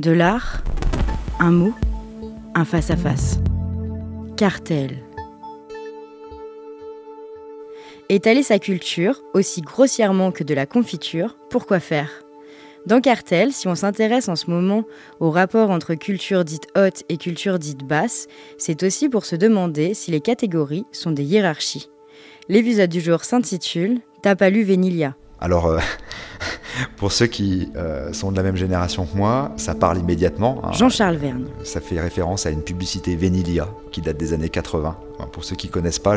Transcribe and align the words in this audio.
De 0.00 0.12
l'art, 0.12 0.64
un 1.40 1.50
mot, 1.50 1.74
un 2.54 2.64
face-à-face. 2.64 3.38
Cartel. 4.38 5.04
Étaler 8.08 8.42
sa 8.42 8.58
culture, 8.58 9.20
aussi 9.34 9.60
grossièrement 9.60 10.32
que 10.32 10.42
de 10.42 10.54
la 10.54 10.64
confiture, 10.64 11.36
pourquoi 11.50 11.80
faire? 11.80 12.08
Dans 12.86 13.02
Cartel, 13.02 13.52
si 13.52 13.68
on 13.68 13.74
s'intéresse 13.74 14.30
en 14.30 14.36
ce 14.36 14.50
moment 14.50 14.84
au 15.18 15.30
rapport 15.30 15.68
entre 15.68 15.92
culture 15.92 16.46
dite 16.46 16.68
haute 16.78 17.02
et 17.10 17.18
culture 17.18 17.58
dite 17.58 17.84
basse, 17.84 18.26
c'est 18.56 18.82
aussi 18.82 19.10
pour 19.10 19.26
se 19.26 19.36
demander 19.36 19.92
si 19.92 20.10
les 20.10 20.22
catégories 20.22 20.86
sont 20.92 21.10
des 21.10 21.24
hiérarchies. 21.24 21.90
L'épisode 22.48 22.88
du 22.88 23.02
jour 23.02 23.22
s'intitule 23.22 24.00
Tapalu 24.22 24.62
Venilia. 24.62 25.14
Alors, 25.40 25.66
euh, 25.66 25.78
pour 26.96 27.12
ceux 27.12 27.26
qui 27.26 27.70
euh, 27.76 28.12
sont 28.12 28.30
de 28.30 28.36
la 28.36 28.42
même 28.42 28.56
génération 28.56 29.06
que 29.06 29.16
moi, 29.16 29.52
ça 29.56 29.74
parle 29.74 29.98
immédiatement. 29.98 30.60
Hein. 30.64 30.72
Jean-Charles 30.72 31.16
Verne. 31.16 31.46
Ça 31.64 31.80
fait 31.80 32.00
référence 32.00 32.46
à 32.46 32.50
une 32.50 32.62
publicité 32.62 33.16
Venilia 33.16 33.68
qui 33.92 34.00
date 34.00 34.16
des 34.16 34.32
années 34.32 34.48
80. 34.48 34.96
Pour 35.32 35.44
ceux 35.44 35.56
qui 35.56 35.68
ne 35.68 35.72
connaissent 35.72 35.98
pas, 35.98 36.16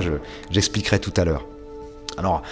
j'expliquerai 0.50 1.00
tout 1.00 1.14
à 1.18 1.26
l'heure. 1.26 1.46
Alors, 2.18 2.44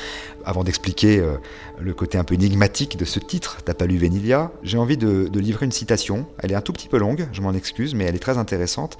avant 0.45 0.63
d'expliquer 0.63 1.19
euh, 1.19 1.37
le 1.79 1.93
côté 1.93 2.17
un 2.17 2.23
peu 2.23 2.33
énigmatique 2.33 2.97
de 2.97 3.05
ce 3.05 3.19
titre, 3.19 3.59
T'as 3.63 3.73
pas 3.73 3.85
lu 3.85 3.97
Venilia, 3.97 4.51
j'ai 4.63 4.77
envie 4.77 4.97
de, 4.97 5.29
livrer 5.35 5.65
une 5.65 5.71
citation. 5.71 6.25
Elle 6.39 6.51
est 6.51 6.55
un 6.55 6.61
tout 6.61 6.73
petit 6.73 6.87
peu 6.87 6.97
longue, 6.97 7.27
je 7.31 7.41
m'en 7.41 7.53
excuse, 7.53 7.93
mais 7.93 8.05
elle 8.05 8.15
est 8.15 8.19
très 8.19 8.37
intéressante. 8.37 8.97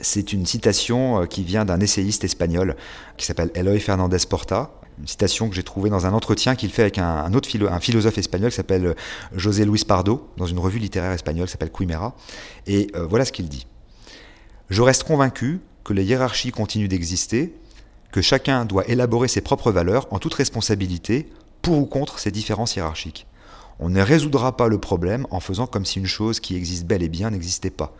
C'est 0.00 0.32
une 0.32 0.44
citation 0.44 1.22
euh, 1.22 1.26
qui 1.26 1.42
vient 1.42 1.64
d'un 1.64 1.80
essayiste 1.80 2.24
espagnol 2.24 2.76
qui 3.16 3.26
s'appelle 3.26 3.50
Eloy 3.54 3.80
Fernandez 3.80 4.18
Porta. 4.28 4.70
Une 5.00 5.06
citation 5.06 5.48
que 5.48 5.54
j'ai 5.54 5.62
trouvée 5.62 5.90
dans 5.90 6.06
un 6.06 6.12
entretien 6.12 6.54
qu'il 6.54 6.70
fait 6.70 6.82
avec 6.82 6.98
un, 6.98 7.32
autre 7.34 7.48
philosophe 7.80 8.18
espagnol 8.18 8.50
qui 8.50 8.56
s'appelle 8.56 8.86
euh, 8.86 8.94
José 9.34 9.64
Luis 9.64 9.84
Pardo, 9.86 10.28
dans 10.36 10.46
une 10.46 10.58
revue 10.58 10.78
littéraire 10.78 11.12
espagnole 11.12 11.46
qui 11.46 11.52
s'appelle 11.52 11.72
Quimera. 11.72 12.14
Et 12.66 12.88
voilà 12.94 13.24
ce 13.24 13.32
qu'il 13.32 13.48
dit. 13.48 13.66
Je 14.70 14.82
reste 14.82 15.04
convaincu 15.04 15.60
que 15.84 15.92
les 15.92 16.04
hiérarchies 16.04 16.50
continuent 16.50 16.88
d'exister 16.88 17.54
que 18.12 18.20
chacun 18.20 18.64
doit 18.64 18.86
élaborer 18.88 19.26
ses 19.26 19.40
propres 19.40 19.72
valeurs 19.72 20.06
en 20.10 20.18
toute 20.18 20.34
responsabilité 20.34 21.28
pour 21.62 21.78
ou 21.78 21.86
contre 21.86 22.18
ces 22.18 22.30
différences 22.30 22.76
hiérarchiques. 22.76 23.26
On 23.80 23.88
ne 23.88 24.00
résoudra 24.00 24.56
pas 24.56 24.68
le 24.68 24.78
problème 24.78 25.26
en 25.30 25.40
faisant 25.40 25.66
comme 25.66 25.84
si 25.84 25.98
une 25.98 26.06
chose 26.06 26.38
qui 26.38 26.54
existe 26.54 26.86
bel 26.86 27.02
et 27.02 27.08
bien 27.08 27.30
n'existait 27.30 27.70
pas. 27.70 27.94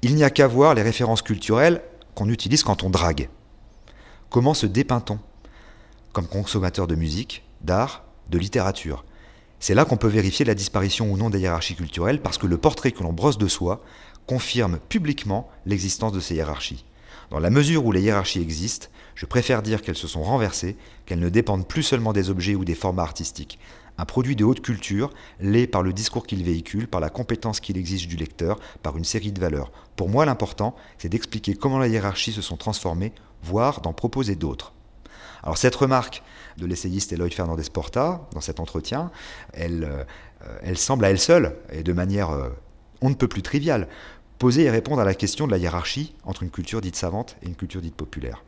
Il 0.00 0.14
n'y 0.14 0.24
a 0.24 0.30
qu'à 0.30 0.46
voir 0.46 0.74
les 0.74 0.82
références 0.82 1.22
culturelles 1.22 1.82
qu'on 2.14 2.28
utilise 2.28 2.62
quand 2.62 2.84
on 2.84 2.90
drague. 2.90 3.28
Comment 4.30 4.54
se 4.54 4.66
dépeint-on? 4.66 5.18
Comme 6.18 6.26
consommateur 6.26 6.88
de 6.88 6.96
musique, 6.96 7.44
d'art, 7.60 8.02
de 8.28 8.38
littérature. 8.38 9.04
C'est 9.60 9.74
là 9.76 9.84
qu'on 9.84 9.96
peut 9.96 10.08
vérifier 10.08 10.44
la 10.44 10.56
disparition 10.56 11.12
ou 11.12 11.16
non 11.16 11.30
des 11.30 11.38
hiérarchies 11.38 11.76
culturelles 11.76 12.20
parce 12.20 12.38
que 12.38 12.48
le 12.48 12.58
portrait 12.58 12.90
que 12.90 13.04
l'on 13.04 13.12
brosse 13.12 13.38
de 13.38 13.46
soi 13.46 13.84
confirme 14.26 14.80
publiquement 14.88 15.48
l'existence 15.64 16.10
de 16.10 16.18
ces 16.18 16.34
hiérarchies. 16.34 16.84
Dans 17.30 17.38
la 17.38 17.50
mesure 17.50 17.86
où 17.86 17.92
les 17.92 18.02
hiérarchies 18.02 18.40
existent, 18.40 18.88
je 19.14 19.26
préfère 19.26 19.62
dire 19.62 19.80
qu'elles 19.80 19.94
se 19.94 20.08
sont 20.08 20.24
renversées, 20.24 20.76
qu'elles 21.06 21.20
ne 21.20 21.28
dépendent 21.28 21.68
plus 21.68 21.84
seulement 21.84 22.12
des 22.12 22.30
objets 22.30 22.56
ou 22.56 22.64
des 22.64 22.74
formats 22.74 23.04
artistiques. 23.04 23.60
Un 23.96 24.04
produit 24.04 24.34
de 24.34 24.42
haute 24.44 24.60
culture 24.60 25.10
l'est 25.38 25.68
par 25.68 25.84
le 25.84 25.92
discours 25.92 26.26
qu'il 26.26 26.42
véhicule, 26.42 26.88
par 26.88 27.00
la 27.00 27.10
compétence 27.10 27.60
qu'il 27.60 27.78
exige 27.78 28.08
du 28.08 28.16
lecteur, 28.16 28.58
par 28.82 28.96
une 28.96 29.04
série 29.04 29.30
de 29.30 29.40
valeurs. 29.40 29.70
Pour 29.94 30.08
moi, 30.08 30.26
l'important, 30.26 30.74
c'est 30.98 31.10
d'expliquer 31.10 31.54
comment 31.54 31.78
les 31.78 31.90
hiérarchies 31.90 32.32
se 32.32 32.42
sont 32.42 32.56
transformées, 32.56 33.12
voire 33.44 33.82
d'en 33.82 33.92
proposer 33.92 34.34
d'autres. 34.34 34.72
Alors 35.42 35.58
cette 35.58 35.74
remarque 35.74 36.22
de 36.56 36.66
l'essayiste 36.66 37.12
Eloy 37.12 37.30
Fernandez 37.30 37.70
Porta, 37.72 38.26
dans 38.32 38.40
cet 38.40 38.60
entretien, 38.60 39.10
elle, 39.52 39.84
euh, 39.84 40.58
elle 40.62 40.78
semble 40.78 41.04
à 41.04 41.10
elle 41.10 41.18
seule, 41.18 41.56
et 41.72 41.82
de 41.82 41.92
manière 41.92 42.30
euh, 42.30 42.48
on 43.00 43.10
ne 43.10 43.14
peut 43.14 43.28
plus 43.28 43.42
triviale, 43.42 43.88
poser 44.38 44.64
et 44.64 44.70
répondre 44.70 45.00
à 45.00 45.04
la 45.04 45.14
question 45.14 45.46
de 45.46 45.52
la 45.52 45.58
hiérarchie 45.58 46.14
entre 46.24 46.42
une 46.42 46.50
culture 46.50 46.80
dite 46.80 46.96
savante 46.96 47.36
et 47.42 47.46
une 47.46 47.56
culture 47.56 47.80
dite 47.80 47.94
populaire. 47.94 48.44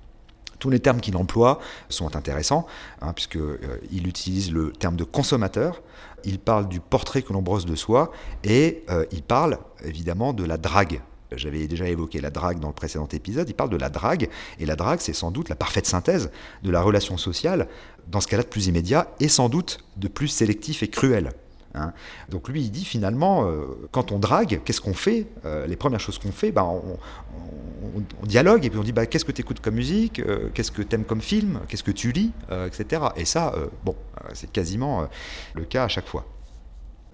Tous 0.58 0.70
les 0.70 0.80
termes 0.80 1.00
qu'il 1.00 1.16
emploie 1.16 1.58
sont 1.88 2.16
intéressants, 2.16 2.66
hein, 3.00 3.12
puisqu'il 3.14 3.40
euh, 3.40 3.78
utilise 3.92 4.52
le 4.52 4.72
terme 4.72 4.96
de 4.96 5.04
consommateur, 5.04 5.82
il 6.24 6.38
parle 6.38 6.68
du 6.68 6.80
portrait 6.80 7.22
que 7.22 7.32
l'on 7.32 7.40
brosse 7.40 7.64
de 7.64 7.74
soi, 7.74 8.12
et 8.44 8.84
il 9.10 9.22
parle 9.22 9.58
évidemment 9.82 10.34
de 10.34 10.44
la 10.44 10.58
drague. 10.58 11.00
J'avais 11.32 11.66
déjà 11.68 11.88
évoqué 11.88 12.20
la 12.20 12.30
drague 12.30 12.58
dans 12.58 12.68
le 12.68 12.74
précédent 12.74 13.08
épisode, 13.12 13.48
il 13.48 13.54
parle 13.54 13.70
de 13.70 13.76
la 13.76 13.88
drague, 13.88 14.28
et 14.58 14.66
la 14.66 14.76
drague 14.76 15.00
c'est 15.00 15.12
sans 15.12 15.30
doute 15.30 15.48
la 15.48 15.56
parfaite 15.56 15.86
synthèse 15.86 16.30
de 16.62 16.70
la 16.70 16.82
relation 16.82 17.16
sociale, 17.16 17.68
dans 18.08 18.20
ce 18.20 18.26
cas-là 18.26 18.42
de 18.42 18.48
plus 18.48 18.66
immédiat, 18.66 19.08
et 19.20 19.28
sans 19.28 19.48
doute 19.48 19.78
de 19.96 20.08
plus 20.08 20.28
sélectif 20.28 20.82
et 20.82 20.88
cruel. 20.88 21.30
Hein. 21.74 21.92
Donc 22.28 22.48
lui, 22.48 22.62
il 22.62 22.70
dit 22.70 22.84
finalement, 22.84 23.46
euh, 23.46 23.64
quand 23.92 24.10
on 24.10 24.18
drague, 24.18 24.60
qu'est-ce 24.64 24.80
qu'on 24.80 24.94
fait 24.94 25.28
Les 25.68 25.76
premières 25.76 26.00
choses 26.00 26.18
qu'on 26.18 26.32
fait, 26.32 26.50
ben, 26.50 26.64
on, 26.64 28.26
dialogue 28.26 28.64
et 28.64 28.70
puis 28.70 28.78
on 28.78 28.82
dit 28.82 28.92
bah, 28.92 29.06
qu'est-ce 29.06 29.24
que 29.24 29.32
tu 29.32 29.40
écoutes 29.40 29.60
comme 29.60 29.74
musique, 29.74 30.20
euh, 30.20 30.48
qu'est-ce 30.54 30.70
que 30.70 30.82
tu 30.82 30.94
aimes 30.94 31.04
comme 31.04 31.20
film, 31.20 31.60
qu'est-ce 31.68 31.82
que 31.82 31.90
tu 31.90 32.12
lis, 32.12 32.32
euh, 32.50 32.66
etc. 32.66 33.02
Et 33.16 33.24
ça, 33.24 33.52
euh, 33.56 33.66
bon, 33.84 33.96
c'est 34.34 34.50
quasiment 34.50 35.08
le 35.54 35.64
cas 35.64 35.84
à 35.84 35.88
chaque 35.88 36.06
fois. 36.06 36.26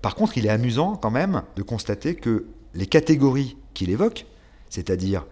Par 0.03 0.15
contre, 0.15 0.39
il 0.39 0.47
est 0.47 0.51
amusant 0.51 0.97
quand 0.97 1.11
même 1.11 1.43
de 1.57 1.63
constater 1.63 2.15
que 2.15 2.47
les 2.77 2.87
catégories 2.87 3.57
qu'il 3.75 3.91
évoque, 3.91 4.27
c'est-à-dire 4.69 5.27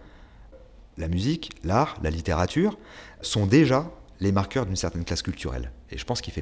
la 0.97 1.07
musique, 1.07 1.51
l'art, 1.63 1.97
la 2.01 2.09
littérature, 2.09 2.77
sont 3.21 3.45
déjà 3.45 3.89
les 4.19 4.31
marqueurs 4.31 4.65
d'une 4.65 4.75
certaine 4.75 5.03
classe 5.03 5.21
culturelle. 5.21 5.71
Et 5.91 5.97
je 5.97 6.05
pense 6.05 6.21
qu'il 6.21 6.33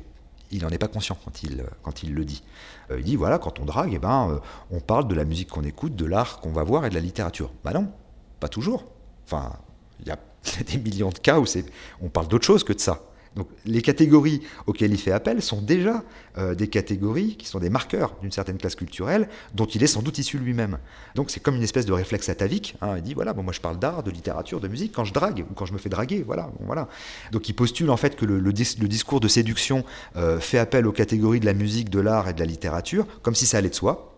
n'en 0.61 0.69
est 0.69 0.77
pas 0.77 0.87
conscient 0.87 1.17
quand 1.23 1.43
il, 1.43 2.13
le 2.13 2.25
dit. 2.25 2.43
il 2.95 3.03
dit, 3.03 3.15
voilà, 3.15 3.39
quand 3.39 3.59
on 3.59 3.65
drague, 3.65 3.93
eh 3.93 3.99
ben, 3.99 4.39
on 4.71 4.79
parle 4.79 5.07
de 5.07 5.15
la 5.15 5.25
musique 5.25 5.49
qu'on 5.49 5.63
écoute, 5.63 5.95
de 5.95 6.05
l'art 6.05 6.39
qu'on 6.39 6.51
va 6.51 6.63
voir 6.63 6.85
et 6.85 6.89
de 6.89 6.95
la 6.95 7.01
littérature. 7.01 7.51
Bah 7.63 7.73
non, 7.73 7.91
pas 8.39 8.47
toujours. 8.47 8.85
Enfin, 9.25 9.53
il 9.99 10.07
y 10.07 10.11
a 10.11 10.19
des 10.71 10.77
millions 10.77 11.09
de 11.09 11.19
cas 11.19 11.39
où 11.39 11.45
on 12.01 12.09
parle 12.09 12.27
d'autre 12.27 12.45
chose 12.45 12.63
que 12.63 12.73
de 12.73 12.79
ça. 12.79 13.01
Donc 13.35 13.47
les 13.65 13.81
catégories 13.81 14.41
auxquelles 14.67 14.91
il 14.91 14.99
fait 14.99 15.11
appel 15.11 15.41
sont 15.41 15.61
déjà 15.61 16.03
euh, 16.37 16.55
des 16.55 16.67
catégories 16.67 17.35
qui 17.35 17.47
sont 17.47 17.59
des 17.59 17.69
marqueurs 17.69 18.15
d'une 18.21 18.31
certaine 18.31 18.57
classe 18.57 18.75
culturelle 18.75 19.27
dont 19.53 19.65
il 19.65 19.83
est 19.83 19.87
sans 19.87 20.01
doute 20.01 20.17
issu 20.17 20.37
lui-même. 20.37 20.77
Donc 21.15 21.31
c'est 21.31 21.39
comme 21.39 21.55
une 21.55 21.63
espèce 21.63 21.85
de 21.85 21.93
réflexe 21.93 22.29
atavique. 22.29 22.75
Hein. 22.81 22.95
il 22.97 23.03
dit 23.03 23.13
voilà, 23.13 23.33
bon, 23.33 23.43
moi 23.43 23.53
je 23.53 23.61
parle 23.61 23.79
d'art, 23.79 24.03
de 24.03 24.11
littérature, 24.11 24.59
de 24.59 24.67
musique 24.67 24.91
quand 24.93 25.05
je 25.05 25.13
drague 25.13 25.45
ou 25.49 25.53
quand 25.53 25.65
je 25.65 25.73
me 25.73 25.77
fais 25.77 25.89
draguer. 25.89 26.23
Voilà, 26.25 26.51
voilà. 26.59 26.87
Donc 27.31 27.49
il 27.49 27.53
postule 27.53 27.89
en 27.89 27.97
fait 27.97 28.15
que 28.15 28.25
le, 28.25 28.53
discours 28.53 29.19
de 29.19 29.27
séduction 29.27 29.83
euh, 30.15 30.39
fait 30.39 30.59
appel 30.59 30.85
aux 30.87 30.91
catégories 30.91 31.39
de 31.39 31.45
la 31.45 31.53
musique, 31.53 31.89
de 31.89 31.99
l'art 31.99 32.29
et 32.29 32.33
de 32.33 32.39
la 32.39 32.45
littérature, 32.45 33.07
comme 33.21 33.35
si 33.35 33.45
ça 33.45 33.57
allait 33.57 33.69
de 33.69 33.75
soi. 33.75 34.12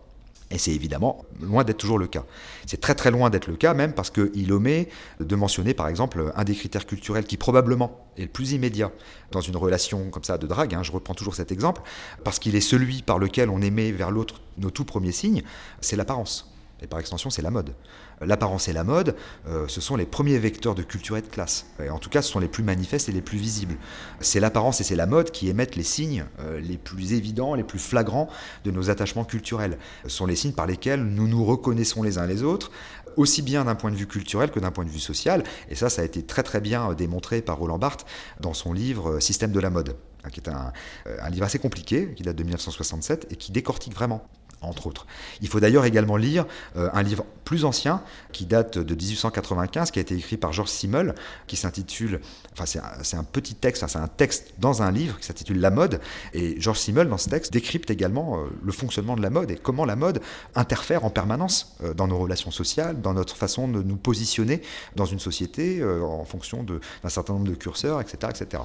Et 0.50 0.58
c'est 0.58 0.70
évidemment 0.70 1.24
loin 1.40 1.64
d'être 1.64 1.78
toujours 1.78 1.98
le 1.98 2.06
cas. 2.06 2.24
C'est 2.66 2.80
très 2.80 2.94
très 2.94 3.10
loin 3.10 3.30
d'être 3.30 3.48
le 3.48 3.56
cas 3.56 3.74
même 3.74 3.92
parce 3.92 4.10
qu'il 4.10 4.52
omet 4.52 4.88
de 5.18 5.36
mentionner 5.36 5.74
par 5.74 5.88
exemple 5.88 6.32
un 6.36 6.44
des 6.44 6.54
critères 6.54 6.86
culturels 6.86 7.24
qui 7.24 7.36
probablement 7.36 8.06
est 8.16 8.22
le 8.22 8.28
plus 8.28 8.52
immédiat 8.52 8.92
dans 9.32 9.40
une 9.40 9.56
relation 9.56 10.08
comme 10.10 10.24
ça 10.24 10.38
de 10.38 10.46
drague, 10.46 10.74
hein, 10.74 10.82
je 10.84 10.92
reprends 10.92 11.14
toujours 11.14 11.34
cet 11.34 11.50
exemple, 11.50 11.82
parce 12.22 12.38
qu'il 12.38 12.54
est 12.54 12.60
celui 12.60 13.02
par 13.02 13.18
lequel 13.18 13.50
on 13.50 13.60
émet 13.60 13.90
vers 13.90 14.10
l'autre 14.10 14.40
nos 14.58 14.70
tout 14.70 14.84
premiers 14.84 15.12
signes, 15.12 15.42
c'est 15.80 15.96
l'apparence. 15.96 16.55
Et 16.82 16.86
par 16.86 17.00
extension, 17.00 17.30
c'est 17.30 17.42
la 17.42 17.50
mode. 17.50 17.74
L'apparence 18.20 18.68
et 18.68 18.72
la 18.72 18.84
mode, 18.84 19.16
euh, 19.48 19.66
ce 19.66 19.80
sont 19.80 19.96
les 19.96 20.04
premiers 20.04 20.38
vecteurs 20.38 20.74
de 20.74 20.82
culture 20.82 21.16
et 21.16 21.22
de 21.22 21.26
classe. 21.26 21.66
Et 21.82 21.88
en 21.88 21.98
tout 21.98 22.10
cas, 22.10 22.20
ce 22.20 22.30
sont 22.30 22.38
les 22.38 22.48
plus 22.48 22.62
manifestes 22.62 23.08
et 23.08 23.12
les 23.12 23.22
plus 23.22 23.38
visibles. 23.38 23.76
C'est 24.20 24.40
l'apparence 24.40 24.80
et 24.80 24.84
c'est 24.84 24.96
la 24.96 25.06
mode 25.06 25.30
qui 25.30 25.48
émettent 25.48 25.76
les 25.76 25.82
signes 25.82 26.26
euh, 26.40 26.60
les 26.60 26.76
plus 26.76 27.14
évidents, 27.14 27.54
les 27.54 27.64
plus 27.64 27.78
flagrants 27.78 28.28
de 28.64 28.70
nos 28.70 28.90
attachements 28.90 29.24
culturels. 29.24 29.78
Ce 30.04 30.10
sont 30.10 30.26
les 30.26 30.36
signes 30.36 30.52
par 30.52 30.66
lesquels 30.66 31.02
nous 31.02 31.28
nous 31.28 31.44
reconnaissons 31.44 32.02
les 32.02 32.18
uns 32.18 32.26
les 32.26 32.42
autres, 32.42 32.70
aussi 33.16 33.40
bien 33.40 33.64
d'un 33.64 33.74
point 33.74 33.90
de 33.90 33.96
vue 33.96 34.06
culturel 34.06 34.50
que 34.50 34.60
d'un 34.60 34.70
point 34.70 34.84
de 34.84 34.90
vue 34.90 35.00
social. 35.00 35.44
Et 35.70 35.74
ça, 35.76 35.88
ça 35.88 36.02
a 36.02 36.04
été 36.04 36.22
très 36.24 36.42
très 36.42 36.60
bien 36.60 36.90
euh, 36.90 36.94
démontré 36.94 37.40
par 37.40 37.56
Roland 37.56 37.78
Barthes 37.78 38.04
dans 38.40 38.52
son 38.52 38.74
livre 38.74 39.18
Système 39.20 39.52
de 39.52 39.60
la 39.60 39.70
mode, 39.70 39.96
hein, 40.24 40.28
qui 40.30 40.40
est 40.40 40.50
un, 40.50 40.72
un 41.06 41.30
livre 41.30 41.46
assez 41.46 41.58
compliqué, 41.58 42.12
qui 42.14 42.22
date 42.22 42.36
de 42.36 42.42
1967 42.42 43.28
et 43.30 43.36
qui 43.36 43.50
décortique 43.50 43.94
vraiment 43.94 44.28
entre 44.62 44.86
autres. 44.86 45.06
Il 45.42 45.48
faut 45.48 45.60
d'ailleurs 45.60 45.84
également 45.84 46.16
lire 46.16 46.46
euh, 46.76 46.88
un 46.92 47.02
livre 47.02 47.24
plus 47.44 47.64
ancien 47.64 48.02
qui 48.32 48.46
date 48.46 48.78
de 48.78 48.94
1895, 48.94 49.90
qui 49.90 49.98
a 49.98 50.02
été 50.02 50.14
écrit 50.14 50.36
par 50.36 50.52
Georges 50.52 50.70
Simmel, 50.70 51.14
qui 51.46 51.56
s'intitule, 51.56 52.20
enfin 52.52 52.66
c'est 52.66 53.16
un, 53.16 53.24
petit 53.24 53.54
texte, 53.54 53.84
c'est 53.86 53.98
un 53.98 54.08
texte 54.08 54.54
dans 54.58 54.82
un 54.82 54.90
livre 54.90 55.18
qui 55.18 55.26
s'intitule 55.26 55.60
La 55.60 55.70
mode, 55.70 56.00
et 56.34 56.60
Georges 56.60 56.80
Simmel 56.80 57.08
dans 57.08 57.18
ce 57.18 57.28
texte 57.28 57.52
décrypte 57.52 57.90
également 57.90 58.38
euh, 58.38 58.46
le 58.62 58.72
fonctionnement 58.72 59.16
de 59.16 59.22
la 59.22 59.30
mode 59.30 59.50
et 59.50 59.56
comment 59.56 59.84
la 59.84 59.96
mode 59.96 60.20
interfère 60.54 61.04
en 61.04 61.10
permanence 61.10 61.76
euh, 61.84 61.94
dans 61.94 62.08
nos 62.08 62.18
relations 62.18 62.50
sociales, 62.50 63.00
dans 63.00 63.14
notre 63.14 63.36
façon 63.36 63.68
de 63.68 63.82
nous 63.82 63.96
positionner 63.96 64.62
dans 64.96 65.06
une 65.06 65.20
société 65.20 65.84
en 65.84 66.24
fonction 66.24 66.64
d'un 66.64 67.08
certain 67.08 67.34
nombre 67.34 67.48
de 67.48 67.54
curseurs, 67.54 68.00
etc. 68.00 68.32
etc. 68.34 68.62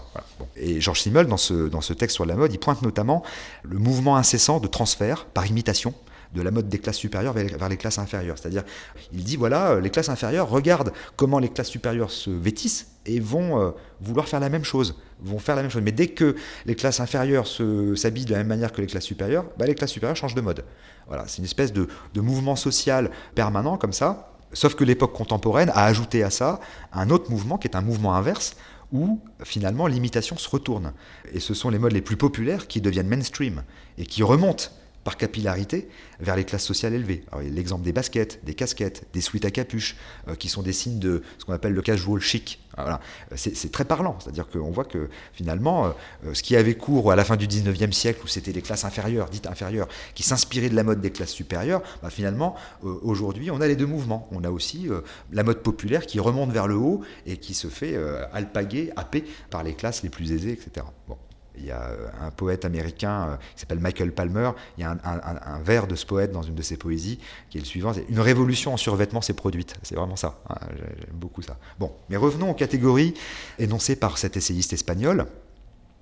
Et 0.56 0.82
Georges 0.82 1.02
Simmel, 1.02 1.28
dans 1.28 1.38
ce, 1.38 1.68
dans 1.68 1.82
ce 1.82 1.94
texte 1.94 2.16
sur 2.16 2.26
la 2.26 2.36
mode, 2.36 2.54
il 2.54 2.60
pointe 2.60 2.82
notamment 2.82 3.24
le 3.64 3.78
mouvement 3.78 4.16
incessant 4.16 4.60
de 4.60 4.68
transfert 4.68 5.26
par 5.26 5.46
imitation 5.46 5.91
de 6.34 6.42
la 6.42 6.52
mode 6.52 6.70
des 6.70 6.80
classes 6.80 6.98
supérieures 6.98 7.34
vers 7.34 7.70
les 7.70 7.78
classes 7.78 8.00
inférieures. 8.00 8.38
C'est-à-dire, 8.38 8.64
il 9.12 9.24
dit 9.24 9.36
voilà, 9.36 9.80
les 9.80 9.90
classes 9.90 10.10
inférieures 10.10 10.50
regardent 10.50 10.94
comment 11.16 11.40
les 11.40 11.50
classes 11.50 11.70
supérieures 11.70 12.12
se 12.12 12.30
vêtissent 12.30 12.88
et 13.06 13.20
vont 13.20 13.60
euh, 13.60 13.72
vouloir 14.00 14.28
faire 14.28 14.40
la 14.40 14.50
même 14.50 14.64
chose, 14.64 14.96
vont 15.20 15.40
faire 15.40 15.56
la 15.56 15.64
même 15.64 15.72
chose. 15.72 15.82
Mais 15.84 15.92
dès 15.92 16.08
que 16.08 16.36
les 16.66 16.76
classes 16.76 17.00
inférieures 17.00 17.48
s'habillent 17.48 18.26
de 18.26 18.32
la 18.32 18.40
même 18.40 18.48
manière 18.48 18.72
que 18.72 18.82
les 18.82 18.88
classes 18.88 19.06
supérieures, 19.06 19.46
bah, 19.58 19.66
les 19.66 19.76
classes 19.76 19.92
supérieures 19.92 20.16
changent 20.16 20.36
de 20.36 20.42
mode. 20.42 20.64
Voilà, 21.08 21.28
c'est 21.28 21.40
une 21.40 21.46
espèce 21.46 21.74
de, 21.74 21.88
de 22.14 22.22
mouvement 22.22 22.56
social 22.56 23.12
permanent 23.36 23.78
comme 23.78 23.94
ça. 23.94 24.34
Sauf 24.54 24.76
que 24.76 24.84
l'époque 24.84 25.14
contemporaine 25.14 25.72
a 25.74 25.86
ajouté 25.86 26.24
à 26.24 26.30
ça 26.30 26.60
un 26.92 27.10
autre 27.10 27.32
mouvement 27.32 27.58
qui 27.58 27.68
est 27.68 27.76
un 27.76 27.82
mouvement 27.82 28.16
inverse, 28.16 28.56
où 28.92 29.22
finalement 29.44 29.88
l'imitation 29.88 30.38
se 30.38 30.50
retourne. 30.50 30.94
Et 31.34 31.40
ce 31.40 31.54
sont 31.54 31.70
les 31.70 31.80
modes 31.80 31.94
les 31.94 32.02
plus 32.02 32.18
populaires 32.18 32.68
qui 32.68 32.82
deviennent 32.82 33.08
mainstream 33.08 33.64
et 33.98 34.06
qui 34.06 34.24
remontent 34.24 34.66
par 35.04 35.18
capillarité 35.18 35.90
vers 36.20 36.36
les 36.36 36.44
classes 36.44 36.64
sociales 36.64 36.94
élevées. 36.94 37.24
L'exemple 37.42 37.84
des 37.84 37.94
baskets, 37.94 38.40
des 38.44 38.54
casquettes, 38.54 39.08
des 39.14 39.22
sweats 39.22 39.46
à 39.46 39.52
capuche, 39.52 39.96
euh, 40.28 40.36
qui 40.36 40.50
sont 40.50 40.62
des 40.62 40.74
signes 40.74 41.00
de 41.00 41.24
ce 41.38 41.46
qu'on 41.46 41.54
appelle 41.54 41.74
le 41.74 41.82
casual 41.82 42.20
chic. 42.20 42.60
Voilà. 42.78 43.02
C'est 43.36 43.72
très 43.72 43.84
parlant, 43.84 44.18
c'est-à-dire 44.20 44.48
qu'on 44.48 44.72
voit 44.72 44.86
que 44.86 45.10
finalement, 45.34 45.88
euh, 46.26 46.34
ce 46.34 46.42
qui 46.42 46.56
avait 46.56 46.76
cours 46.76 47.12
à 47.12 47.16
la 47.16 47.26
fin 47.26 47.36
du 47.36 47.48
19e 47.48 47.92
siècle, 47.92 48.22
où 48.24 48.28
c'était 48.28 48.54
les 48.54 48.62
classes 48.62 48.86
inférieures, 48.86 49.30
dites 49.30 49.48
inférieures, 49.48 49.90
qui 50.16 50.24
s'inspiraient 50.24 50.70
de 50.70 50.76
la 50.76 50.84
mode 50.84 51.02
des 51.02 51.12
classes 51.12 51.32
supérieures, 51.32 51.82
bah, 52.02 52.10
finalement, 52.10 52.56
euh, 52.86 52.98
aujourd'hui, 53.02 53.52
on 53.52 53.60
a 53.60 53.68
les 53.68 53.76
deux 53.76 53.88
mouvements. 53.88 54.30
On 54.32 54.44
a 54.44 54.52
aussi 54.52 54.88
la 55.32 55.44
mode 55.44 55.62
populaire 55.64 56.06
qui 56.06 56.20
remonte 56.20 56.52
vers 56.52 56.68
le 56.68 56.76
haut 56.76 57.02
et 57.26 57.38
qui 57.38 57.54
se 57.54 57.68
fait 57.68 57.98
alpaguer, 58.34 58.92
happer 58.96 59.26
par 59.50 59.64
les 59.64 59.74
classes 59.74 60.04
les 60.04 60.10
plus 60.10 60.32
aisées, 60.32 60.52
etc. 60.52 60.86
Bon. 61.08 61.18
Il 61.58 61.66
y 61.66 61.72
a 61.72 61.82
euh, 61.82 62.08
un 62.22 62.32
poète 62.32 62.66
américain 62.66 63.30
euh, 63.30 63.36
qui 63.56 63.62
s'appelle 63.62 63.80
Michael 63.80 64.12
Palmer. 64.14 64.52
Il 64.78 64.82
y 64.82 64.84
a 64.84 64.92
un, 64.92 65.60
vers 65.60 65.88
de 65.88 65.96
ce 65.96 66.06
poète 66.06 66.32
dans 66.32 66.42
une 66.42 66.56
de 66.56 66.62
ses 66.62 66.78
poésies 66.78 67.20
qui 67.50 67.58
est 67.58 67.62
le 67.62 67.66
suivant 67.66 67.94
Une 68.10 68.20
révolution 68.20 68.74
en 68.74 68.78
survêtement 68.78 69.22
s'est 69.22 69.34
produite. 69.34 69.76
C'est 69.84 69.96
vraiment 69.96 70.16
ça. 70.16 70.40
Hein, 70.50 70.56
j'aime 70.78 71.14
beaucoup 71.14 71.42
ça. 71.42 71.58
Bon, 71.80 71.92
mais 72.10 72.18
revenons 72.18 72.52
aux 72.52 72.56
catégories 72.56 73.14
énoncées 73.60 73.96
par 73.96 74.18
cet 74.18 74.38
essayiste 74.38 74.74
espagnol 74.74 75.28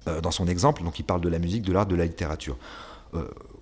euh, 0.07 0.21
dans 0.21 0.31
son 0.31 0.47
exemple. 0.47 0.83
Donc, 0.83 0.99
il 0.99 1.03
parle 1.03 1.21
de 1.21 1.29
la 1.29 1.39
musique, 1.39 1.63
de 1.63 1.73
l'art, 1.73 1.85
de 1.85 1.95
la 1.95 2.05
littérature. 2.05 2.57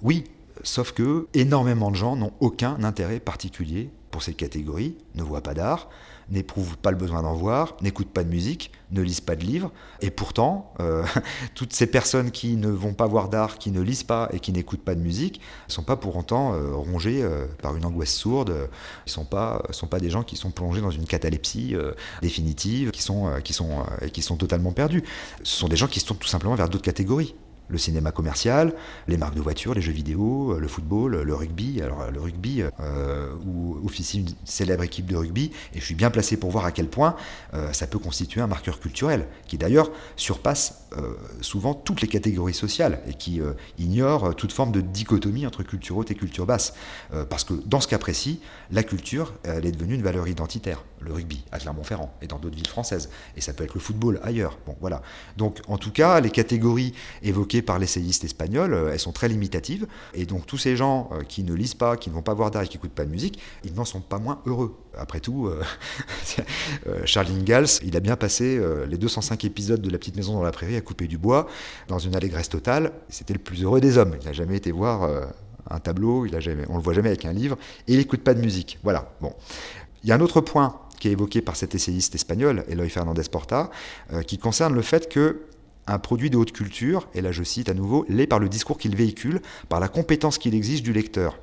oui, 0.02 0.26
sauf 0.64 0.92
que 0.92 1.28
énormément 1.34 1.92
de 1.92 1.96
gens 1.96 2.16
n'ont 2.16 2.34
aucun 2.42 2.84
intérêt 2.84 3.20
particulier 3.20 3.90
pour 4.12 4.24
ces 4.24 4.34
catégories, 4.34 4.98
ne 5.16 5.24
voient 5.24 5.42
pas 5.42 5.54
d'art, 5.54 5.90
n'éprouvent 6.30 6.78
pas 6.78 6.92
le 6.92 6.98
besoin 6.98 7.22
d'en 7.22 7.34
voir, 7.34 7.78
n'écoutent 7.82 8.12
pas 8.12 8.24
de 8.24 8.30
musique, 8.30 8.72
ne 8.92 9.02
lisent 9.02 9.22
pas 9.22 9.36
de 9.36 9.44
livres. 9.44 9.72
Et 10.02 10.12
pourtant, 10.12 10.74
euh, 10.80 11.04
toutes 11.56 11.74
ces 11.74 11.88
personnes 11.88 12.32
qui 12.32 12.56
ne 12.56 12.70
vont 12.70 12.94
pas 12.94 13.08
voir 13.08 13.30
d'art, 13.30 13.58
qui 13.58 13.72
ne 13.72 13.82
lisent 13.82 14.04
pas 14.04 14.30
et 14.34 14.40
qui 14.40 14.52
n'écoutent 14.52 14.84
pas 14.84 14.96
de 14.96 15.02
musique, 15.02 15.42
ne 15.68 15.74
sont 15.74 15.84
pas 15.84 15.96
pour 15.96 16.16
autant 16.16 16.54
euh, 16.54 16.76
rongées 16.76 17.24
euh, 17.24 17.46
par 17.62 17.76
une 17.76 17.86
angoisse 17.86 18.14
sourde. 18.14 18.50
Ils 19.06 19.10
ne 19.10 19.14
sont 19.14 19.26
pas, 19.26 20.00
des 20.00 20.10
gens 20.10 20.24
qui 20.24 20.36
sont 20.36 20.52
plongés 20.52 20.82
dans 20.82 20.92
une 20.92 21.06
catalepsie 21.06 21.76
définitive, 22.22 22.92
qui 22.92 22.98
qui, 23.44 23.54
sont, 23.54 23.84
qui 24.12 24.22
sont 24.22 24.36
totalement 24.36 24.74
perdus. 24.74 25.04
Ce 25.44 25.58
sont 25.60 25.70
des 25.70 25.78
gens 25.78 25.88
qui 25.88 26.02
se 26.02 26.06
tournent 26.06 26.20
tout 26.20 26.28
simplement 26.28 26.56
vers 26.56 26.68
d'autres 26.68 26.84
catégories 26.84 27.36
le 27.70 27.78
cinéma 27.78 28.12
commercial, 28.12 28.74
les 29.08 29.18
marques 29.18 29.36
de 29.36 29.42
voitures, 29.42 29.74
les 29.74 29.82
jeux 29.82 29.92
vidéo, 29.92 30.54
euh, 30.54 30.60
le 30.60 30.68
football, 30.68 31.22
le 31.22 31.36
rugby. 31.36 31.82
Alors 31.82 32.10
le 32.12 32.20
rugby, 32.20 32.64
euh, 32.80 33.34
où 33.46 33.80
officie 33.86 34.20
une 34.20 34.30
célèbre 34.46 34.84
équipe 34.84 35.06
de 35.06 35.16
rugby, 35.16 35.52
et 35.74 35.80
je 35.80 35.86
suis 35.86 35.96
bien 35.96 36.10
placé 36.10 36.38
pour 36.38 36.52
voir 36.52 36.66
à 36.66 36.72
quel 36.72 36.88
point 36.88 37.16
euh, 37.54 37.74
ça 37.74 37.88
peut 37.88 38.00
constituer 38.00 38.42
un 38.42 38.48
marqueur 38.48 38.80
culturel, 38.80 39.28
qui 39.48 39.58
d'ailleurs 39.58 39.92
surpasse 40.16 40.84
souvent 41.42 41.74
toutes 41.74 42.02
les 42.02 42.08
catégories 42.08 42.54
sociales, 42.54 43.02
et 43.08 43.14
qui 43.14 43.42
ignore 43.78 44.36
toute 44.36 44.52
forme 44.52 44.72
de 44.72 44.82
dichotomie 44.82 45.46
entre 45.46 45.62
culture 45.62 45.98
haute 45.98 46.10
et 46.12 46.16
culture 46.16 46.46
basse. 46.46 46.74
parce 47.30 47.44
que 47.44 47.54
dans 47.66 47.82
ce 47.82 47.88
cas 47.88 47.98
précis, 48.00 48.40
la 48.72 48.84
culture, 48.84 49.34
elle 49.44 49.66
est 49.66 49.72
devenue 49.72 49.96
une 49.96 50.02
valeur 50.02 50.28
identitaire. 50.28 50.84
Le 51.00 51.14
rugby 51.14 51.44
à 51.52 51.60
Clermont-Ferrand, 51.60 52.14
et 52.22 52.28
dans 52.28 52.40
d'autres 52.40 52.56
villes 52.56 52.68
françaises. 52.68 53.10
Et 53.36 53.42
ça 53.42 53.54
peut 53.54 53.64
être 53.64 53.74
le 53.74 53.80
football 53.80 54.20
ailleurs. 54.24 54.58
Bon, 54.66 54.76
voilà. 54.82 55.02
Donc 55.38 55.60
en 55.68 55.78
tout 55.78 55.92
cas, 55.92 56.20
les 56.20 56.32
catégories 56.32 56.94
évoquées 57.22 57.62
par 57.62 57.80
l'essayiste 57.80 58.24
espagnol, 58.24 58.74
euh, 58.74 58.92
elles 58.92 59.00
sont 59.00 59.12
très 59.12 59.28
limitatives. 59.28 59.88
Et 60.14 60.26
donc 60.26 60.46
tous 60.46 60.58
ces 60.58 60.76
gens 60.76 61.10
euh, 61.12 61.24
qui 61.24 61.44
ne 61.44 61.54
lisent 61.54 61.76
pas, 61.76 61.98
qui 61.98 62.10
ne 62.10 62.16
vont 62.16 62.22
pas 62.22 62.34
voir 62.34 62.52
d'art 62.52 62.64
et 62.64 62.68
qui 62.68 62.78
n'écoutent 62.78 62.92
pas 62.92 63.06
de 63.06 63.12
musique, 63.12 63.40
ils 63.64 63.74
n'en 63.74 63.86
sont 63.86 64.02
pas 64.02 64.20
moins 64.20 64.42
heureux. 64.46 64.78
Après 64.98 65.20
tout, 65.20 65.48
euh, 65.48 65.62
Charles 67.06 67.32
Ingalls, 67.32 67.68
il 67.84 67.96
a 67.96 68.00
bien 68.00 68.16
passé 68.16 68.60
les 68.88 68.98
205 68.98 69.46
épisodes 69.46 69.82
de 69.82 69.90
La 69.90 70.00
Petite 70.00 70.16
Maison 70.16 70.34
dans 70.34 70.44
la 70.44 70.52
Prairie 70.52 70.76
à 70.76 70.82
couper 70.82 71.08
du 71.08 71.18
bois 71.18 71.48
dans 71.88 72.00
une 72.00 72.16
allégresse 72.16 72.50
totale. 72.50 72.92
C'était 73.10 73.34
le 73.34 73.40
plus 73.40 73.64
heureux 73.64 73.80
des 73.80 73.98
hommes. 73.98 74.16
Il 74.20 74.26
n'a 74.26 74.34
jamais 74.34 74.58
été 74.58 74.72
voir 74.72 75.08
un 75.70 75.80
tableau, 75.80 76.26
il 76.26 76.36
a 76.36 76.40
jamais, 76.40 76.64
on 76.70 76.78
le 76.78 76.82
voit 76.82 76.94
jamais 76.94 77.10
avec 77.10 77.26
un 77.26 77.34
livre, 77.34 77.58
et 77.88 77.94
il 77.94 77.98
n'écoute 77.98 78.22
pas 78.22 78.34
de 78.34 78.42
musique. 78.42 78.80
Voilà. 78.84 79.12
Bon. 79.22 79.34
Il 80.04 80.10
y 80.10 80.12
a 80.12 80.16
un 80.16 80.22
autre 80.22 80.42
point 80.42 80.80
qui 81.00 81.08
est 81.08 81.12
évoqué 81.12 81.42
par 81.42 81.56
cet 81.56 81.76
essayiste 81.76 82.16
espagnol, 82.16 82.64
Eloy 82.68 82.90
Fernandez 82.90 83.24
Porta, 83.32 83.70
qui 84.26 84.38
concerne 84.38 84.74
le 84.74 84.82
fait 84.82 85.10
que 85.10 85.42
un 85.88 86.00
produit 86.00 86.30
de 86.30 86.38
haute 86.38 86.52
culture, 86.52 87.08
et 87.14 87.22
là 87.22 87.32
je 87.32 87.44
cite 87.44 87.70
à 87.70 87.74
nouveau, 87.74 88.06
l'est 88.10 88.28
par 88.28 88.40
le 88.40 88.50
discours 88.50 88.78
qu'il 88.78 88.96
véhicule, 88.96 89.42
par 89.70 89.80
la 89.80 89.88
compétence 89.88 90.38
qu'il 90.38 90.54
exige 90.54 90.84
du 90.84 90.92
lecteur. 90.92 91.40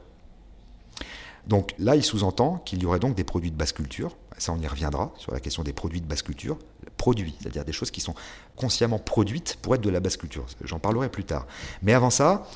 Donc 1.46 1.74
là, 1.78 1.94
il 1.94 2.02
sous-entend 2.02 2.58
qu'il 2.64 2.82
y 2.82 2.86
aurait 2.86 2.98
donc 2.98 3.14
des 3.14 3.24
produits 3.24 3.50
de 3.50 3.56
basse 3.56 3.72
culture, 3.72 4.16
ça 4.38 4.52
on 4.52 4.60
y 4.60 4.66
reviendra 4.66 5.12
sur 5.18 5.32
la 5.32 5.40
question 5.40 5.62
des 5.62 5.74
produits 5.74 6.00
de 6.00 6.06
basse 6.06 6.22
culture, 6.22 6.58
produits, 6.96 7.34
c'est-à-dire 7.40 7.64
des 7.64 7.72
choses 7.72 7.90
qui 7.90 8.00
sont 8.00 8.14
consciemment 8.56 8.98
produites 8.98 9.58
pour 9.60 9.74
être 9.74 9.82
de 9.82 9.90
la 9.90 10.00
basse 10.00 10.16
culture, 10.16 10.46
j'en 10.62 10.78
parlerai 10.78 11.10
plus 11.10 11.24
tard. 11.24 11.46
Mais 11.82 11.92
avant 11.92 12.10
ça, 12.10 12.46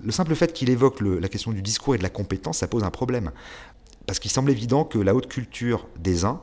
le 0.00 0.12
simple 0.12 0.34
fait 0.34 0.52
qu'il 0.52 0.70
évoque 0.70 1.00
la 1.00 1.28
question 1.28 1.52
du 1.52 1.62
discours 1.62 1.94
et 1.94 1.98
de 1.98 2.02
la 2.04 2.10
compétence, 2.10 2.58
ça 2.58 2.68
pose 2.68 2.84
un 2.84 2.90
problème. 2.90 3.32
Parce 4.06 4.18
qu'il 4.18 4.30
semble 4.30 4.50
évident 4.50 4.84
que 4.84 4.98
la 4.98 5.14
haute 5.14 5.28
culture 5.28 5.88
des 5.98 6.24
uns 6.24 6.40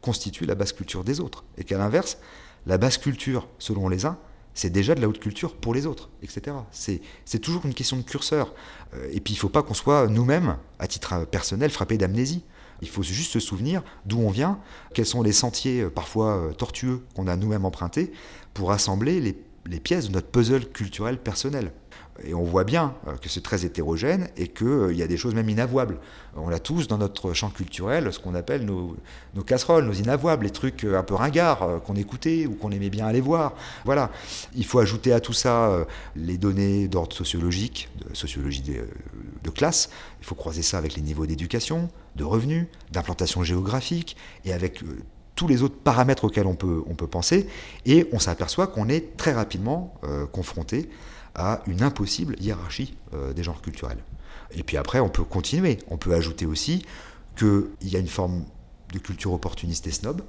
constitue 0.00 0.46
la 0.46 0.54
basse 0.54 0.72
culture 0.72 1.04
des 1.04 1.20
autres, 1.20 1.44
et 1.58 1.64
qu'à 1.64 1.78
l'inverse, 1.78 2.18
la 2.66 2.78
basse 2.78 2.98
culture, 2.98 3.48
selon 3.58 3.88
les 3.88 4.06
uns, 4.06 4.18
c'est 4.54 4.70
déjà 4.70 4.94
de 4.94 5.00
la 5.00 5.08
haute 5.08 5.20
culture 5.20 5.54
pour 5.54 5.74
les 5.74 5.86
autres, 5.86 6.10
etc. 6.22 6.56
C'est 6.72 7.38
toujours 7.38 7.64
une 7.64 7.74
question 7.74 7.96
de 7.96 8.02
curseur. 8.02 8.52
Euh, 8.94 9.08
et 9.12 9.20
puis 9.20 9.34
il 9.34 9.36
ne 9.36 9.40
faut 9.40 9.48
pas 9.48 9.62
qu'on 9.62 9.74
soit 9.74 10.08
nous-mêmes, 10.08 10.56
à 10.78 10.86
titre 10.86 11.24
personnel, 11.24 11.70
frappés 11.70 11.98
d'amnésie. 11.98 12.44
Il 12.82 12.88
faut 12.88 13.02
juste 13.02 13.32
se 13.32 13.40
souvenir 13.40 13.82
d'où 14.06 14.18
on 14.20 14.30
vient, 14.30 14.58
quels 14.94 15.06
sont 15.06 15.22
les 15.22 15.32
sentiers 15.32 15.82
euh, 15.82 15.90
parfois 15.90 16.36
euh, 16.36 16.52
tortueux 16.52 17.04
qu'on 17.14 17.28
a 17.28 17.36
nous-mêmes 17.36 17.64
empruntés 17.64 18.12
pour 18.52 18.72
assembler 18.72 19.20
les, 19.20 19.40
les 19.66 19.80
pièces 19.80 20.08
de 20.08 20.12
notre 20.12 20.28
puzzle 20.28 20.66
culturel 20.66 21.18
personnel. 21.18 21.72
Et 22.24 22.34
on 22.34 22.42
voit 22.42 22.64
bien 22.64 22.94
euh, 23.06 23.16
que 23.16 23.28
c'est 23.28 23.42
très 23.42 23.64
hétérogène 23.64 24.28
et 24.36 24.48
qu'il 24.48 24.66
euh, 24.66 24.92
y 24.92 25.02
a 25.02 25.06
des 25.06 25.16
choses 25.16 25.34
même 25.34 25.48
inavouables. 25.48 25.98
On 26.36 26.50
a 26.50 26.58
tous 26.58 26.86
dans 26.86 26.98
notre 26.98 27.32
champ 27.32 27.50
culturel 27.50 28.12
ce 28.12 28.18
qu'on 28.18 28.34
appelle 28.34 28.64
nos, 28.64 28.96
casseroles, 29.46 29.84
nos 29.84 29.92
inavouables, 29.92 30.44
les 30.44 30.50
trucs 30.50 30.84
euh, 30.84 30.98
un 30.98 31.02
peu 31.02 31.14
ringards 31.14 31.80
qu'on 31.84 31.96
écoutait 31.96 32.46
ou 32.46 32.54
qu'on 32.54 32.70
aimait 32.70 32.90
bien 32.90 33.06
aller 33.06 33.20
voir. 33.20 33.54
Voilà. 33.84 34.10
Il 34.54 34.64
faut 34.64 34.78
ajouter 34.78 35.12
à 35.12 35.20
tout 35.20 35.32
ça 35.32 35.86
les 36.16 36.38
données 36.38 36.88
d'ordre 36.88 37.14
sociologique, 37.14 37.88
de 37.98 38.14
sociologie 38.14 38.62
de, 38.62 39.50
classe. 39.50 39.90
Il 40.20 40.26
faut 40.26 40.36
croiser 40.36 40.62
ça 40.62 40.78
avec 40.78 40.94
les 40.94 41.02
niveaux 41.02 41.26
d'éducation, 41.26 41.88
de 42.14 42.24
revenus, 42.24 42.66
d'implantation 42.92 43.42
géographique 43.42 44.16
et 44.44 44.52
avec 44.52 44.84
tous 45.34 45.48
les 45.48 45.62
autres 45.62 45.76
paramètres 45.76 46.24
auxquels 46.24 46.46
on 46.46 46.54
peut, 46.54 46.82
on 46.86 46.94
peut 46.94 47.08
penser. 47.08 47.48
Et 47.84 48.06
on 48.12 48.20
s'aperçoit 48.20 48.68
qu'on 48.68 48.88
est 48.88 49.16
très 49.16 49.32
rapidement 49.32 49.94
confronté 50.32 50.88
à 51.34 51.62
une 51.66 51.82
impossible 51.82 52.36
hiérarchie 52.40 52.96
euh, 53.14 53.32
des 53.32 53.42
genres 53.42 53.62
culturels. 53.62 54.02
Et 54.52 54.62
puis 54.62 54.76
après, 54.76 55.00
on 55.00 55.08
peut 55.08 55.24
continuer. 55.24 55.78
On 55.88 55.96
peut 55.96 56.14
ajouter 56.14 56.46
aussi 56.46 56.84
qu'il 57.36 57.68
y 57.82 57.96
a 57.96 57.98
une 57.98 58.08
forme 58.08 58.44
de 58.92 58.98
culture 58.98 59.32
opportuniste 59.32 59.86
et 59.86 59.92
snob. 59.92 60.22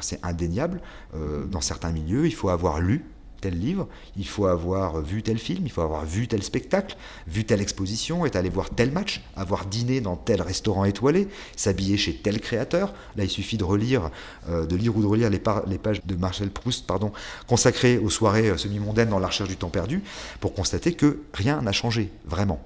C'est 0.00 0.24
indéniable. 0.24 0.80
Euh, 1.14 1.46
dans 1.46 1.60
certains 1.60 1.92
milieux, 1.92 2.26
il 2.26 2.34
faut 2.34 2.48
avoir 2.48 2.80
lu 2.80 3.04
tel 3.40 3.58
livre, 3.58 3.88
il 4.16 4.26
faut 4.26 4.46
avoir 4.46 5.00
vu 5.00 5.22
tel 5.22 5.38
film, 5.38 5.62
il 5.64 5.70
faut 5.70 5.82
avoir 5.82 6.04
vu 6.04 6.28
tel 6.28 6.42
spectacle, 6.42 6.96
vu 7.26 7.44
telle 7.44 7.60
exposition, 7.60 8.26
être 8.26 8.36
allé 8.36 8.48
voir 8.48 8.70
tel 8.70 8.90
match, 8.90 9.22
avoir 9.36 9.66
dîné 9.66 10.00
dans 10.00 10.16
tel 10.16 10.42
restaurant 10.42 10.84
étoilé, 10.84 11.28
s'habiller 11.56 11.96
chez 11.96 12.14
tel 12.14 12.40
créateur. 12.40 12.94
Là, 13.16 13.24
il 13.24 13.30
suffit 13.30 13.56
de 13.56 13.64
relire, 13.64 14.10
euh, 14.48 14.66
de 14.66 14.76
lire 14.76 14.96
ou 14.96 15.02
de 15.02 15.06
relire 15.06 15.30
les, 15.30 15.40
les, 15.66 15.78
pages 15.78 16.00
de 16.04 16.16
Marcel 16.16 16.50
Proust, 16.50 16.86
pardon, 16.86 17.12
consacrées 17.46 17.98
aux 17.98 18.10
soirées 18.10 18.50
euh, 18.50 18.56
semi-mondaines 18.56 19.10
dans 19.10 19.18
la 19.18 19.28
recherche 19.28 19.48
du 19.48 19.56
temps 19.56 19.70
perdu, 19.70 20.02
pour 20.40 20.54
constater 20.54 20.94
que 20.94 21.20
rien 21.32 21.62
n'a 21.62 21.72
changé, 21.72 22.10
vraiment 22.24 22.60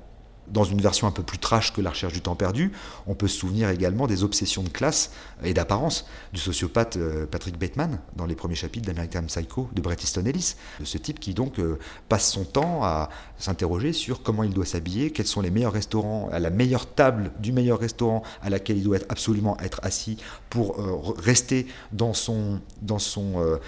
dans 0.50 0.64
une 0.64 0.80
version 0.80 1.07
un 1.07 1.11
peu 1.11 1.23
plus 1.23 1.38
trash 1.38 1.73
que 1.73 1.80
La 1.80 1.90
recherche 1.90 2.12
du 2.12 2.21
temps 2.21 2.35
perdu, 2.35 2.73
on 3.07 3.14
peut 3.14 3.28
se 3.28 3.38
souvenir 3.38 3.71
également 3.71 4.07
des 4.07 4.25
obsessions 4.25 4.62
de 4.62 4.69
classe 4.69 5.12
et 5.42 5.54
d'apparence 5.54 6.07
du 6.33 6.40
sociopathe 6.40 6.97
euh, 6.97 7.26
Patrick 7.26 7.59
Bateman 7.59 8.00
dans 8.16 8.26
les 8.26 8.35
premiers 8.35 8.54
chapitres 8.54 8.87
d'American 8.87 9.23
Psycho 9.25 9.69
de 9.73 9.80
Bret 9.80 9.97
Easton 10.02 10.25
Ellis. 10.26 10.57
De 10.80 10.85
ce 10.85 10.99
type 10.99 11.21
qui 11.21 11.35
donc 11.35 11.59
euh, 11.59 11.78
passe 12.09 12.30
son 12.30 12.45
temps 12.45 12.85
à 12.85 13.09
s'interroger 13.38 13.92
sur 13.92 14.23
comment 14.23 14.42
il 14.42 14.52
doit 14.52 14.66
s'habiller, 14.66 15.11
quels 15.11 15.26
sont 15.26 15.40
les 15.40 15.50
meilleurs 15.50 15.73
restaurants, 15.73 16.28
à 16.33 16.38
la 16.38 16.50
meilleure 16.50 16.87
table 16.87 17.30
du 17.38 17.52
meilleur 17.52 17.78
restaurant 17.78 18.23
à 18.42 18.50
laquelle 18.50 18.78
il 18.78 18.85
doit 18.85 18.99
absolument 19.09 19.59
être 19.61 19.80
assis 19.83 20.19
pour 20.50 20.80
euh, 20.80 21.14
rester 21.19 21.66
dans, 21.92 22.12
son, 22.12 22.61
dans, 22.83 22.99
son, 22.99 23.59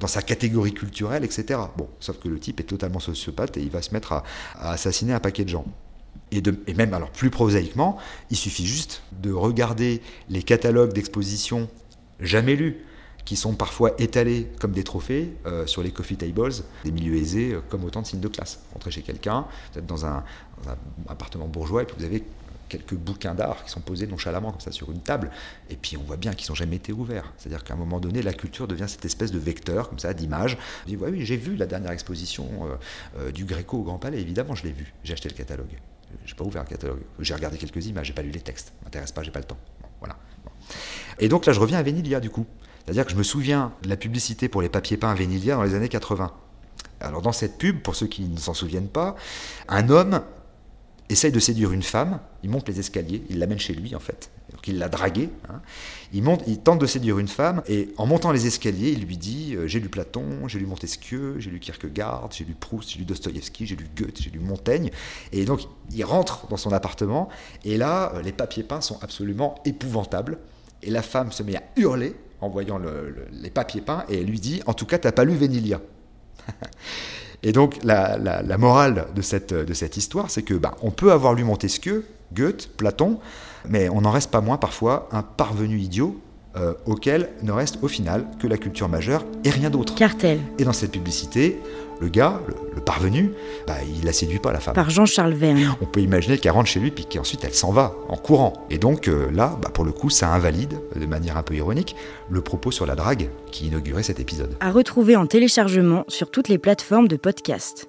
dans 0.00 0.06
sa 0.06 0.22
catégorie 0.22 0.72
culturelle, 0.72 1.24
etc. 1.24 1.60
Bon, 1.76 1.88
sauf 2.00 2.18
que 2.18 2.28
le 2.28 2.38
type 2.38 2.60
est 2.60 2.64
totalement 2.64 3.00
sociopathe 3.00 3.56
et 3.56 3.62
il 3.62 3.70
va 3.70 3.82
se 3.82 3.92
mettre 3.92 4.12
à 4.12 4.22
assassiner 4.54 5.12
un 5.12 5.20
paquet 5.20 5.44
de 5.44 5.50
gens. 5.50 5.64
Et, 6.30 6.74
même, 6.74 6.92
alors 6.92 7.10
plus 7.10 7.30
prosaïquement, 7.30 7.96
il 8.30 8.36
suffit 8.36 8.66
juste 8.66 9.02
de 9.22 9.32
regarder 9.32 10.02
les 10.28 10.42
catalogues 10.42 10.92
d'expositions 10.92 11.68
jamais 12.20 12.56
lus, 12.56 12.76
qui 13.28 13.36
sont 13.36 13.52
parfois 13.52 13.92
étalés 13.98 14.48
comme 14.58 14.72
des 14.72 14.84
trophées 14.84 15.34
euh, 15.44 15.66
sur 15.66 15.82
les 15.82 15.90
coffee 15.90 16.16
tables 16.16 16.50
des 16.82 16.90
milieux 16.90 17.14
aisés, 17.14 17.52
euh, 17.52 17.60
comme 17.68 17.84
autant 17.84 18.00
de 18.00 18.06
signes 18.06 18.20
de 18.20 18.28
classe. 18.28 18.60
Entrez 18.74 18.90
chez 18.90 19.02
quelqu'un, 19.02 19.44
vous 19.70 19.80
êtes 19.80 19.86
dans 19.86 20.06
un, 20.06 20.24
appartement 21.10 21.46
bourgeois, 21.46 21.82
et 21.82 21.84
puis 21.84 21.94
vous 21.98 22.06
avez 22.06 22.24
quelques 22.70 22.94
bouquins 22.94 23.34
d'art 23.34 23.62
qui 23.64 23.70
sont 23.70 23.82
posés 23.82 24.06
nonchalamment 24.06 24.50
comme 24.50 24.62
ça 24.62 24.72
sur 24.72 24.90
une 24.90 25.00
table, 25.00 25.30
et 25.68 25.76
puis 25.76 25.98
on 25.98 26.04
voit 26.04 26.16
bien 26.16 26.32
qu'ils 26.32 26.50
n'ont 26.50 26.54
jamais 26.54 26.76
été 26.76 26.90
ouverts. 26.90 27.30
C'est-à-dire 27.36 27.64
qu'à 27.64 27.74
un 27.74 27.76
moment 27.76 28.00
donné, 28.00 28.22
la 28.22 28.32
culture 28.32 28.66
devient 28.66 28.86
cette 28.88 29.04
espèce 29.04 29.30
de 29.30 29.38
vecteur, 29.38 29.90
comme 29.90 29.98
ça, 29.98 30.14
d'image. 30.14 30.56
On 30.86 30.88
dit, 30.88 30.96
ouais, 30.96 31.10
oui, 31.10 31.26
j'ai 31.26 31.36
vu 31.36 31.54
la 31.54 31.66
dernière 31.66 31.92
exposition 31.92 32.48
euh, 33.18 33.30
du 33.30 33.44
Gréco 33.44 33.76
au 33.76 33.82
Grand 33.82 33.98
Palais, 33.98 34.22
évidemment, 34.22 34.54
je 34.54 34.64
l'ai 34.64 34.72
vu. 34.72 34.94
J'ai 35.04 35.12
acheté 35.12 35.28
le 35.28 35.34
catalogue. 35.34 35.76
J'ai 36.24 36.34
pas 36.34 36.44
ouvert 36.44 36.64
catalogue. 36.64 37.02
J'ai 37.20 37.34
regardé 37.34 37.58
quelques 37.58 37.86
images, 37.86 38.06
j'ai 38.06 38.12
pas 38.12 38.22
lu 38.22 38.30
les 38.30 38.40
textes. 38.40 38.72
M'intéresse 38.84 39.12
pas, 39.12 39.22
j'ai 39.22 39.30
pas 39.30 39.40
le 39.40 39.44
temps. 39.44 39.58
voilà. 40.00 40.16
Et 41.18 41.28
donc 41.28 41.46
là, 41.46 41.52
je 41.52 41.60
reviens 41.60 41.78
à 41.78 41.82
Vénilia, 41.82 42.20
du 42.20 42.30
coup. 42.30 42.46
C'est-à-dire 42.84 43.04
que 43.04 43.12
je 43.12 43.16
me 43.16 43.22
souviens 43.22 43.72
de 43.82 43.88
la 43.88 43.96
publicité 43.96 44.48
pour 44.48 44.62
les 44.62 44.68
papiers 44.68 44.96
peints 44.96 45.12
Vénilia 45.14 45.56
dans 45.56 45.62
les 45.62 45.74
années 45.74 45.88
80. 45.90 46.32
Alors 47.00 47.22
dans 47.22 47.32
cette 47.32 47.58
pub, 47.58 47.80
pour 47.82 47.94
ceux 47.94 48.06
qui 48.06 48.22
ne 48.22 48.38
s'en 48.38 48.54
souviennent 48.54 48.88
pas, 48.88 49.14
un 49.68 49.88
homme 49.88 50.22
essaye 51.08 51.32
de 51.32 51.40
séduire 51.40 51.72
une 51.72 51.82
femme, 51.82 52.20
il 52.42 52.50
monte 52.50 52.68
les 52.68 52.80
escaliers, 52.80 53.22
il 53.28 53.38
l'amène 53.38 53.58
chez 53.58 53.74
lui 53.74 53.94
en 53.94 54.00
fait. 54.00 54.30
Donc 54.58 54.66
il 54.66 54.78
l'a 54.78 54.88
draguée. 54.88 55.30
Hein. 55.48 55.60
Il, 56.12 56.24
monte, 56.24 56.42
il 56.48 56.58
tente 56.58 56.80
de 56.80 56.86
séduire 56.86 57.20
une 57.20 57.28
femme 57.28 57.62
et 57.68 57.90
en 57.96 58.06
montant 58.06 58.32
les 58.32 58.48
escaliers, 58.48 58.90
il 58.90 59.04
lui 59.04 59.16
dit 59.16 59.54
euh, 59.54 59.68
J'ai 59.68 59.78
lu 59.78 59.88
Platon, 59.88 60.48
j'ai 60.48 60.58
lu 60.58 60.66
Montesquieu, 60.66 61.36
j'ai 61.38 61.48
lu 61.48 61.60
Kierkegaard, 61.60 62.30
j'ai 62.32 62.44
lu 62.44 62.56
Proust, 62.58 62.90
j'ai 62.90 62.98
lu 62.98 63.04
Dostoïevski, 63.04 63.66
j'ai 63.66 63.76
lu 63.76 63.86
Goethe, 63.96 64.20
j'ai 64.20 64.30
lu 64.30 64.40
Montaigne. 64.40 64.90
Et 65.30 65.44
donc 65.44 65.60
il 65.94 66.04
rentre 66.04 66.48
dans 66.48 66.56
son 66.56 66.72
appartement 66.72 67.28
et 67.64 67.78
là, 67.78 68.12
euh, 68.16 68.22
les 68.22 68.32
papiers 68.32 68.64
peints 68.64 68.80
sont 68.80 68.98
absolument 69.00 69.60
épouvantables. 69.64 70.38
Et 70.82 70.90
la 70.90 71.02
femme 71.02 71.30
se 71.30 71.44
met 71.44 71.54
à 71.54 71.62
hurler 71.76 72.16
en 72.40 72.48
voyant 72.48 72.80
les 73.32 73.50
papiers 73.50 73.80
peints 73.80 74.04
et 74.08 74.18
elle 74.18 74.26
lui 74.26 74.40
dit 74.40 74.60
En 74.66 74.74
tout 74.74 74.86
cas, 74.86 74.98
t'as 74.98 75.12
pas 75.12 75.24
lu 75.24 75.34
Vénilia. 75.34 75.80
Et 77.44 77.52
donc 77.52 77.78
la, 77.84 78.18
morale 78.58 79.06
de 79.14 79.22
cette, 79.22 79.96
histoire, 79.96 80.30
c'est 80.30 80.42
que 80.42 80.54
bah, 80.54 80.76
on 80.82 80.90
peut 80.90 81.12
avoir 81.12 81.34
lu 81.34 81.44
Montesquieu, 81.44 82.04
Goethe, 82.34 82.70
Platon, 82.76 83.18
mais 83.68 83.88
on 83.88 84.02
n'en 84.02 84.10
reste 84.10 84.30
pas 84.30 84.40
moins 84.40 84.56
parfois 84.56 85.08
un 85.12 85.22
parvenu 85.22 85.78
idiot 85.78 86.20
euh, 86.56 86.74
auquel 86.86 87.30
ne 87.42 87.52
reste 87.52 87.78
au 87.82 87.88
final 87.88 88.26
que 88.40 88.46
la 88.46 88.56
culture 88.56 88.88
majeure 88.88 89.24
et 89.44 89.50
rien 89.50 89.70
d'autre. 89.70 89.94
Cartel. 89.94 90.40
Et 90.58 90.64
dans 90.64 90.72
cette 90.72 90.92
publicité, 90.92 91.60
le 92.00 92.08
gars, 92.08 92.40
le, 92.46 92.80
parvenu, 92.80 93.32
bah, 93.66 93.74
il 93.86 94.04
la 94.04 94.12
séduit 94.12 94.38
pas 94.38 94.50
la 94.50 94.60
femme. 94.60 94.74
Par 94.74 94.88
Jean-Charles 94.88 95.34
Verne. 95.34 95.76
On 95.80 95.84
peut 95.84 96.00
imaginer 96.00 96.38
qu'elle 96.38 96.52
rentre 96.52 96.68
chez 96.68 96.80
lui 96.80 96.90
puis 96.90 97.04
qu'ensuite 97.04 97.44
elle 97.44 97.54
s'en 97.54 97.70
va 97.70 97.94
en 98.08 98.16
courant. 98.16 98.66
Et 98.70 98.78
donc 98.78 99.08
euh, 99.08 99.30
là, 99.30 99.58
bah, 99.60 99.70
pour 99.72 99.84
le 99.84 99.92
coup, 99.92 100.10
ça 100.10 100.32
invalide, 100.32 100.74
de 100.96 101.06
manière 101.06 101.36
un 101.36 101.42
peu 101.42 101.54
ironique, 101.54 101.94
le 102.30 102.40
propos 102.40 102.70
sur 102.70 102.86
la 102.86 102.94
drague 102.94 103.28
qui 103.52 103.66
inaugurait 103.66 104.02
cet 104.02 104.18
épisode. 104.18 104.56
À 104.60 104.70
retrouver 104.70 105.16
en 105.16 105.26
téléchargement 105.26 106.04
sur 106.08 106.30
toutes 106.30 106.48
les 106.48 106.58
plateformes 106.58 107.08
de 107.08 107.16
podcast. 107.16 107.88